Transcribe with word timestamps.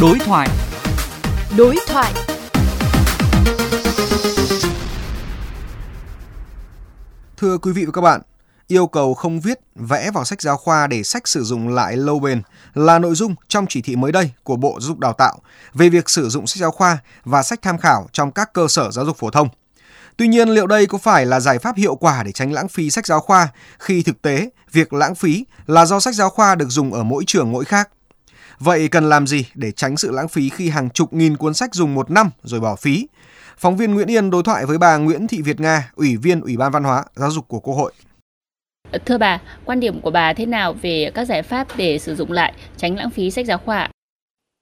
Đối 0.00 0.18
thoại. 0.18 0.48
Đối 1.56 1.76
thoại. 1.88 2.12
Thưa 7.36 7.58
quý 7.58 7.72
vị 7.72 7.84
và 7.84 7.92
các 7.92 8.00
bạn, 8.00 8.20
yêu 8.66 8.86
cầu 8.86 9.14
không 9.14 9.40
viết, 9.40 9.60
vẽ 9.74 10.10
vào 10.10 10.24
sách 10.24 10.42
giáo 10.42 10.56
khoa 10.56 10.86
để 10.86 11.02
sách 11.02 11.28
sử 11.28 11.44
dụng 11.44 11.68
lại 11.68 11.96
lâu 11.96 12.18
bền 12.18 12.42
là 12.74 12.98
nội 12.98 13.14
dung 13.14 13.34
trong 13.48 13.66
chỉ 13.68 13.82
thị 13.82 13.96
mới 13.96 14.12
đây 14.12 14.30
của 14.42 14.56
Bộ 14.56 14.78
Giáo 14.80 14.88
dục 14.88 14.98
Đào 14.98 15.12
tạo 15.12 15.38
về 15.74 15.88
việc 15.88 16.10
sử 16.10 16.28
dụng 16.28 16.46
sách 16.46 16.60
giáo 16.60 16.70
khoa 16.70 16.98
và 17.24 17.42
sách 17.42 17.62
tham 17.62 17.78
khảo 17.78 18.08
trong 18.12 18.32
các 18.32 18.52
cơ 18.52 18.68
sở 18.68 18.90
giáo 18.90 19.04
dục 19.04 19.16
phổ 19.18 19.30
thông. 19.30 19.48
Tuy 20.16 20.28
nhiên, 20.28 20.48
liệu 20.48 20.66
đây 20.66 20.86
có 20.86 20.98
phải 20.98 21.26
là 21.26 21.40
giải 21.40 21.58
pháp 21.58 21.76
hiệu 21.76 21.94
quả 21.94 22.22
để 22.22 22.32
tránh 22.32 22.52
lãng 22.52 22.68
phí 22.68 22.90
sách 22.90 23.06
giáo 23.06 23.20
khoa 23.20 23.48
khi 23.78 24.02
thực 24.02 24.22
tế 24.22 24.50
việc 24.72 24.92
lãng 24.92 25.14
phí 25.14 25.44
là 25.66 25.86
do 25.86 26.00
sách 26.00 26.14
giáo 26.14 26.30
khoa 26.30 26.54
được 26.54 26.68
dùng 26.68 26.92
ở 26.92 27.02
mỗi 27.02 27.24
trường 27.26 27.52
mỗi 27.52 27.64
khác? 27.64 27.88
Vậy 28.58 28.88
cần 28.88 29.08
làm 29.08 29.26
gì 29.26 29.46
để 29.54 29.72
tránh 29.72 29.96
sự 29.96 30.10
lãng 30.10 30.28
phí 30.28 30.48
khi 30.48 30.68
hàng 30.68 30.90
chục 30.90 31.12
nghìn 31.12 31.36
cuốn 31.36 31.54
sách 31.54 31.74
dùng 31.74 31.94
một 31.94 32.10
năm 32.10 32.30
rồi 32.42 32.60
bỏ 32.60 32.76
phí? 32.76 33.08
Phóng 33.58 33.76
viên 33.76 33.94
Nguyễn 33.94 34.10
Yên 34.10 34.30
đối 34.30 34.42
thoại 34.42 34.66
với 34.66 34.78
bà 34.78 34.96
Nguyễn 34.96 35.26
Thị 35.26 35.42
Việt 35.42 35.60
Nga, 35.60 35.90
Ủy 35.94 36.16
viên 36.16 36.40
Ủy 36.40 36.56
ban 36.56 36.72
Văn 36.72 36.84
hóa, 36.84 37.04
Giáo 37.14 37.30
dục 37.30 37.48
của 37.48 37.60
Quốc 37.60 37.74
hội. 37.74 37.92
Thưa 39.06 39.18
bà, 39.18 39.42
quan 39.64 39.80
điểm 39.80 40.00
của 40.00 40.10
bà 40.10 40.32
thế 40.32 40.46
nào 40.46 40.72
về 40.82 41.10
các 41.14 41.24
giải 41.24 41.42
pháp 41.42 41.68
để 41.76 41.98
sử 41.98 42.14
dụng 42.14 42.32
lại, 42.32 42.54
tránh 42.76 42.96
lãng 42.96 43.10
phí 43.10 43.30
sách 43.30 43.46
giáo 43.46 43.58
khoa? 43.58 43.88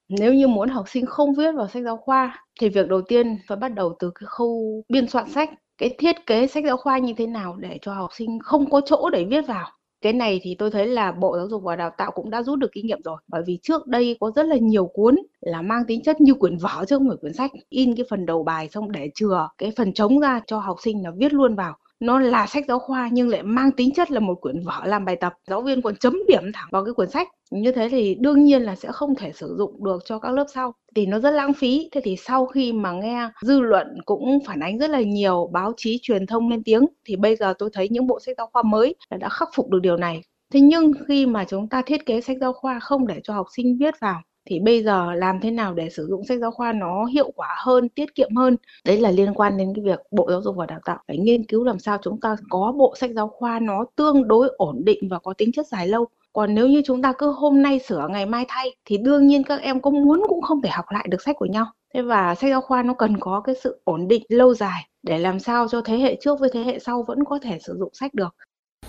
Nếu 0.09 0.33
như 0.33 0.47
muốn 0.47 0.69
học 0.69 0.85
sinh 0.89 1.05
không 1.05 1.35
viết 1.35 1.51
vào 1.57 1.67
sách 1.67 1.83
giáo 1.83 1.97
khoa 1.97 2.45
thì 2.59 2.69
việc 2.69 2.87
đầu 2.87 3.01
tiên 3.01 3.37
phải 3.47 3.57
bắt 3.57 3.73
đầu 3.73 3.95
từ 3.99 4.11
cái 4.15 4.27
khâu 4.27 4.83
biên 4.89 5.07
soạn 5.07 5.29
sách, 5.29 5.49
cái 5.77 5.95
thiết 5.99 6.15
kế 6.25 6.47
sách 6.47 6.63
giáo 6.67 6.77
khoa 6.77 6.97
như 6.97 7.13
thế 7.17 7.27
nào 7.27 7.55
để 7.59 7.79
cho 7.81 7.93
học 7.93 8.09
sinh 8.13 8.39
không 8.43 8.69
có 8.69 8.81
chỗ 8.85 9.09
để 9.09 9.25
viết 9.29 9.41
vào. 9.47 9.71
Cái 10.01 10.13
này 10.13 10.39
thì 10.43 10.55
tôi 10.59 10.71
thấy 10.71 10.87
là 10.87 11.11
Bộ 11.11 11.37
Giáo 11.37 11.47
dục 11.49 11.63
và 11.63 11.75
Đào 11.75 11.89
tạo 11.97 12.11
cũng 12.11 12.29
đã 12.29 12.43
rút 12.43 12.59
được 12.59 12.71
kinh 12.73 12.87
nghiệm 12.87 13.01
rồi. 13.03 13.17
Bởi 13.27 13.43
vì 13.47 13.59
trước 13.63 13.87
đây 13.87 14.17
có 14.19 14.31
rất 14.35 14.45
là 14.45 14.57
nhiều 14.57 14.87
cuốn 14.93 15.15
là 15.41 15.61
mang 15.61 15.83
tính 15.87 16.03
chất 16.03 16.21
như 16.21 16.33
quyển 16.33 16.57
vở 16.57 16.85
chứ 16.87 16.97
không 16.97 17.07
phải 17.07 17.17
quyển 17.21 17.33
sách. 17.33 17.51
In 17.69 17.95
cái 17.95 18.05
phần 18.09 18.25
đầu 18.25 18.43
bài 18.43 18.69
xong 18.69 18.91
để 18.91 19.09
chừa 19.15 19.49
cái 19.57 19.71
phần 19.77 19.93
trống 19.93 20.19
ra 20.19 20.41
cho 20.47 20.59
học 20.59 20.77
sinh 20.83 21.03
là 21.03 21.11
viết 21.17 21.33
luôn 21.33 21.55
vào 21.55 21.75
nó 21.99 22.19
là 22.19 22.47
sách 22.47 22.65
giáo 22.67 22.79
khoa 22.79 23.09
nhưng 23.11 23.29
lại 23.29 23.43
mang 23.43 23.71
tính 23.71 23.93
chất 23.93 24.11
là 24.11 24.19
một 24.19 24.41
quyển 24.41 24.61
vở 24.61 24.81
làm 24.85 25.05
bài 25.05 25.15
tập. 25.15 25.33
Giáo 25.47 25.61
viên 25.61 25.81
còn 25.81 25.95
chấm 25.95 26.19
điểm 26.27 26.43
thẳng 26.53 26.67
vào 26.71 26.85
cái 26.85 26.93
quyển 26.93 27.09
sách. 27.09 27.27
Như 27.51 27.71
thế 27.71 27.89
thì 27.89 28.15
đương 28.19 28.45
nhiên 28.45 28.61
là 28.61 28.75
sẽ 28.75 28.91
không 28.91 29.15
thể 29.15 29.31
sử 29.31 29.55
dụng 29.57 29.83
được 29.83 30.01
cho 30.05 30.19
các 30.19 30.31
lớp 30.31 30.45
sau. 30.53 30.73
Thì 30.95 31.05
nó 31.05 31.19
rất 31.19 31.31
lãng 31.31 31.53
phí. 31.53 31.89
Thế 31.91 32.01
thì 32.03 32.15
sau 32.15 32.45
khi 32.45 32.73
mà 32.73 32.91
nghe 32.91 33.29
dư 33.41 33.59
luận 33.59 33.87
cũng 34.05 34.39
phản 34.45 34.59
ánh 34.59 34.77
rất 34.77 34.89
là 34.89 35.01
nhiều, 35.01 35.49
báo 35.53 35.73
chí 35.77 35.99
truyền 36.01 36.25
thông 36.25 36.49
lên 36.49 36.63
tiếng, 36.63 36.85
thì 37.05 37.15
bây 37.15 37.35
giờ 37.35 37.53
tôi 37.59 37.69
thấy 37.73 37.89
những 37.89 38.07
bộ 38.07 38.19
sách 38.19 38.35
giáo 38.37 38.49
khoa 38.53 38.63
mới 38.63 38.95
đã 39.19 39.29
khắc 39.29 39.49
phục 39.55 39.69
được 39.69 39.79
điều 39.81 39.97
này. 39.97 40.21
Thế 40.53 40.59
nhưng 40.59 40.91
khi 41.07 41.25
mà 41.25 41.45
chúng 41.45 41.69
ta 41.69 41.81
thiết 41.81 42.05
kế 42.05 42.21
sách 42.21 42.37
giáo 42.41 42.53
khoa 42.53 42.79
không 42.79 43.07
để 43.07 43.19
cho 43.23 43.33
học 43.33 43.47
sinh 43.55 43.77
viết 43.77 43.99
vào 43.99 44.21
thì 44.47 44.59
bây 44.59 44.83
giờ 44.83 45.13
làm 45.13 45.39
thế 45.39 45.51
nào 45.51 45.73
để 45.73 45.89
sử 45.89 46.07
dụng 46.07 46.25
sách 46.25 46.39
giáo 46.39 46.51
khoa 46.51 46.73
nó 46.73 47.05
hiệu 47.05 47.31
quả 47.35 47.55
hơn 47.57 47.89
tiết 47.89 48.15
kiệm 48.15 48.35
hơn? 48.35 48.57
Đấy 48.85 48.97
là 48.97 49.11
liên 49.11 49.33
quan 49.33 49.57
đến 49.57 49.73
cái 49.75 49.83
việc 49.83 49.99
bộ 50.11 50.31
giáo 50.31 50.41
dục 50.41 50.55
và 50.55 50.65
đào 50.65 50.79
tạo 50.85 50.97
phải 51.07 51.17
nghiên 51.17 51.43
cứu 51.43 51.63
làm 51.63 51.79
sao 51.79 51.97
chúng 52.01 52.19
ta 52.19 52.35
có 52.49 52.73
bộ 52.77 52.93
sách 52.97 53.11
giáo 53.15 53.27
khoa 53.27 53.59
nó 53.59 53.85
tương 53.95 54.27
đối 54.27 54.49
ổn 54.57 54.85
định 54.85 55.09
và 55.09 55.19
có 55.19 55.33
tính 55.33 55.51
chất 55.51 55.67
dài 55.67 55.87
lâu. 55.87 56.07
Còn 56.33 56.55
nếu 56.55 56.67
như 56.67 56.81
chúng 56.85 57.01
ta 57.01 57.13
cứ 57.17 57.31
hôm 57.31 57.61
nay 57.61 57.79
sửa 57.79 58.07
ngày 58.09 58.25
mai 58.25 58.45
thay 58.47 58.75
thì 58.85 58.97
đương 58.97 59.27
nhiên 59.27 59.43
các 59.43 59.61
em 59.61 59.81
có 59.81 59.89
muốn 59.89 60.23
cũng 60.27 60.41
không 60.41 60.61
thể 60.61 60.69
học 60.69 60.85
lại 60.89 61.07
được 61.09 61.21
sách 61.21 61.35
của 61.39 61.45
nhau. 61.45 61.65
Thế 61.93 62.01
và 62.01 62.35
sách 62.35 62.49
giáo 62.49 62.61
khoa 62.61 62.83
nó 62.83 62.93
cần 62.93 63.19
có 63.19 63.41
cái 63.41 63.55
sự 63.63 63.81
ổn 63.83 64.07
định 64.07 64.23
lâu 64.29 64.53
dài 64.53 64.81
để 65.03 65.19
làm 65.19 65.39
sao 65.39 65.67
cho 65.67 65.81
thế 65.81 65.97
hệ 65.97 66.17
trước 66.21 66.39
với 66.39 66.49
thế 66.53 66.63
hệ 66.63 66.79
sau 66.79 67.03
vẫn 67.07 67.23
có 67.23 67.39
thể 67.41 67.59
sử 67.59 67.77
dụng 67.79 67.89
sách 67.93 68.13
được. 68.13 68.35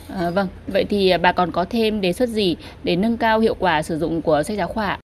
À, 0.08 0.30
vâng, 0.30 0.48
vậy 0.66 0.84
thì 0.84 1.10
à, 1.10 1.18
bà 1.18 1.32
còn 1.32 1.52
có 1.52 1.64
thêm 1.70 2.00
đề 2.00 2.12
xuất 2.12 2.28
gì 2.28 2.56
để 2.84 2.96
nâng 2.96 3.16
cao 3.16 3.40
hiệu 3.40 3.54
quả 3.58 3.82
sử 3.82 3.98
dụng 3.98 4.22
của 4.22 4.42
sách 4.42 4.56
giáo 4.56 4.68
khoa? 4.68 5.00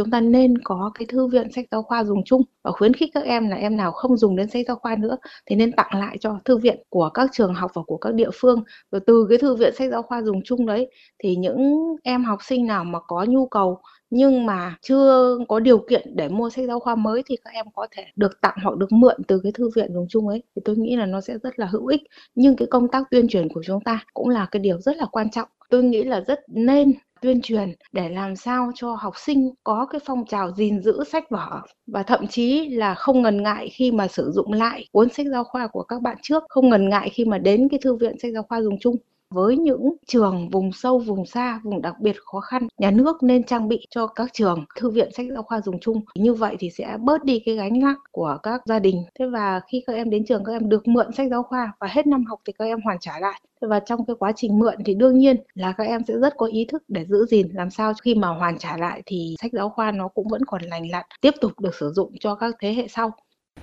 Chúng 0.00 0.10
ta 0.10 0.20
nên 0.20 0.58
có 0.64 0.90
cái 0.98 1.06
thư 1.06 1.26
viện 1.26 1.52
sách 1.52 1.64
giáo 1.70 1.82
khoa 1.82 2.04
dùng 2.04 2.24
chung 2.24 2.42
và 2.64 2.70
khuyến 2.72 2.94
khích 2.94 3.10
các 3.14 3.24
em 3.24 3.48
là 3.48 3.56
em 3.56 3.76
nào 3.76 3.92
không 3.92 4.16
dùng 4.16 4.36
đến 4.36 4.50
sách 4.50 4.64
giáo 4.66 4.76
khoa 4.76 4.96
nữa 4.96 5.16
thì 5.46 5.56
nên 5.56 5.72
tặng 5.72 5.90
lại 5.92 6.16
cho 6.20 6.38
thư 6.44 6.56
viện 6.56 6.82
của 6.88 7.10
các 7.14 7.30
trường 7.32 7.54
học 7.54 7.70
và 7.74 7.82
của 7.86 7.96
các 7.96 8.14
địa 8.14 8.30
phương. 8.34 8.62
Rồi 8.92 9.00
từ 9.06 9.26
cái 9.28 9.38
thư 9.38 9.54
viện 9.54 9.74
sách 9.78 9.90
giáo 9.90 10.02
khoa 10.02 10.22
dùng 10.22 10.40
chung 10.44 10.66
đấy 10.66 10.90
thì 11.18 11.36
những 11.36 11.58
em 12.02 12.24
học 12.24 12.38
sinh 12.42 12.66
nào 12.66 12.84
mà 12.84 12.98
có 13.06 13.24
nhu 13.28 13.46
cầu 13.46 13.80
nhưng 14.10 14.46
mà 14.46 14.76
chưa 14.82 15.38
có 15.48 15.60
điều 15.60 15.78
kiện 15.78 16.16
để 16.16 16.28
mua 16.28 16.50
sách 16.50 16.64
giáo 16.68 16.80
khoa 16.80 16.94
mới 16.94 17.22
thì 17.26 17.36
các 17.44 17.50
em 17.54 17.66
có 17.74 17.86
thể 17.90 18.04
được 18.16 18.40
tặng 18.40 18.56
hoặc 18.62 18.76
được 18.76 18.92
mượn 18.92 19.16
từ 19.28 19.40
cái 19.42 19.52
thư 19.52 19.70
viện 19.76 19.94
dùng 19.94 20.06
chung 20.08 20.28
ấy. 20.28 20.42
Thì 20.56 20.62
tôi 20.64 20.76
nghĩ 20.76 20.96
là 20.96 21.06
nó 21.06 21.20
sẽ 21.20 21.38
rất 21.42 21.58
là 21.58 21.66
hữu 21.66 21.86
ích. 21.86 22.02
Nhưng 22.34 22.56
cái 22.56 22.68
công 22.70 22.88
tác 22.88 23.02
tuyên 23.10 23.28
truyền 23.28 23.48
của 23.48 23.62
chúng 23.66 23.80
ta 23.84 24.04
cũng 24.14 24.28
là 24.28 24.46
cái 24.50 24.60
điều 24.60 24.78
rất 24.80 24.96
là 24.96 25.06
quan 25.12 25.30
trọng. 25.30 25.48
Tôi 25.70 25.82
nghĩ 25.82 26.02
là 26.02 26.20
rất 26.20 26.40
nên 26.48 26.92
tuyên 27.22 27.40
truyền 27.42 27.74
để 27.92 28.08
làm 28.08 28.36
sao 28.36 28.70
cho 28.74 28.94
học 28.94 29.14
sinh 29.16 29.50
có 29.64 29.86
cái 29.90 30.00
phong 30.04 30.26
trào 30.26 30.52
gìn 30.52 30.82
giữ 30.82 31.04
sách 31.04 31.30
vở 31.30 31.60
và 31.86 32.02
thậm 32.02 32.26
chí 32.26 32.68
là 32.68 32.94
không 32.94 33.22
ngần 33.22 33.42
ngại 33.42 33.68
khi 33.72 33.92
mà 33.92 34.08
sử 34.08 34.30
dụng 34.34 34.52
lại 34.52 34.88
cuốn 34.92 35.08
sách 35.10 35.26
giáo 35.32 35.44
khoa 35.44 35.66
của 35.66 35.82
các 35.82 36.02
bạn 36.02 36.16
trước, 36.22 36.42
không 36.48 36.68
ngần 36.68 36.88
ngại 36.88 37.10
khi 37.12 37.24
mà 37.24 37.38
đến 37.38 37.68
cái 37.70 37.80
thư 37.82 37.96
viện 37.96 38.18
sách 38.18 38.32
giáo 38.34 38.42
khoa 38.42 38.62
dùng 38.62 38.78
chung 38.80 38.96
với 39.34 39.56
những 39.56 39.94
trường 40.06 40.48
vùng 40.48 40.72
sâu, 40.72 40.98
vùng 40.98 41.26
xa, 41.26 41.60
vùng 41.64 41.82
đặc 41.82 41.94
biệt 42.00 42.16
khó 42.24 42.40
khăn, 42.40 42.68
nhà 42.78 42.90
nước 42.90 43.22
nên 43.22 43.44
trang 43.44 43.68
bị 43.68 43.86
cho 43.90 44.06
các 44.06 44.32
trường 44.32 44.64
thư 44.76 44.90
viện 44.90 45.12
sách 45.12 45.26
giáo 45.34 45.42
khoa 45.42 45.60
dùng 45.60 45.80
chung. 45.80 46.00
Như 46.14 46.34
vậy 46.34 46.56
thì 46.58 46.70
sẽ 46.70 46.96
bớt 47.00 47.24
đi 47.24 47.40
cái 47.46 47.54
gánh 47.56 47.78
nặng 47.80 47.98
của 48.12 48.38
các 48.42 48.62
gia 48.66 48.78
đình. 48.78 49.04
Thế 49.18 49.26
và 49.32 49.60
khi 49.72 49.84
các 49.86 49.92
em 49.92 50.10
đến 50.10 50.24
trường 50.26 50.44
các 50.44 50.52
em 50.52 50.68
được 50.68 50.88
mượn 50.88 51.12
sách 51.12 51.28
giáo 51.30 51.42
khoa 51.42 51.72
và 51.80 51.86
hết 51.86 52.06
năm 52.06 52.24
học 52.24 52.40
thì 52.46 52.52
các 52.52 52.64
em 52.64 52.80
hoàn 52.84 52.98
trả 53.00 53.18
lại. 53.20 53.40
Thế 53.62 53.68
và 53.68 53.80
trong 53.80 54.06
cái 54.06 54.16
quá 54.18 54.32
trình 54.36 54.58
mượn 54.58 54.74
thì 54.84 54.94
đương 54.94 55.18
nhiên 55.18 55.36
là 55.54 55.72
các 55.72 55.84
em 55.84 56.02
sẽ 56.08 56.14
rất 56.14 56.34
có 56.36 56.46
ý 56.46 56.64
thức 56.64 56.82
để 56.88 57.04
giữ 57.04 57.26
gìn 57.26 57.48
làm 57.52 57.70
sao 57.70 57.92
khi 58.02 58.14
mà 58.14 58.28
hoàn 58.28 58.58
trả 58.58 58.76
lại 58.76 59.02
thì 59.06 59.34
sách 59.42 59.52
giáo 59.52 59.70
khoa 59.70 59.90
nó 59.90 60.08
cũng 60.08 60.28
vẫn 60.28 60.44
còn 60.46 60.62
lành 60.62 60.90
lặn, 60.90 61.04
tiếp 61.20 61.34
tục 61.40 61.52
được 61.60 61.74
sử 61.74 61.90
dụng 61.90 62.12
cho 62.20 62.34
các 62.34 62.54
thế 62.60 62.74
hệ 62.74 62.88
sau. 62.88 63.10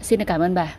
Xin 0.02 0.26
cảm 0.26 0.42
ơn 0.42 0.54
bà. 0.54 0.78